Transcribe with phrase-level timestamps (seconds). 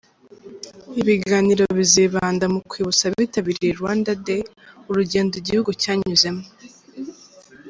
[1.01, 4.41] Ibiganiro bizibanda mu kwibutsa abitabiriye Rwanda Day
[4.89, 6.43] urugendo igihugu cyanyuzemo.